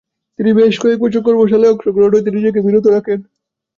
তিনি 0.39 0.51
বেশ 0.59 0.73
কয়েকবছর 0.79 1.21
কর্মশালায় 1.23 1.73
অংশগ্রহণ 1.73 2.11
থেকে 2.15 2.35
নিজেকে 2.37 2.59
বিরত 2.65 2.85
রাখেন। 2.87 3.19